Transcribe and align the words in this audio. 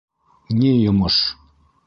Ни 0.59 0.71
йомош? 0.85 1.19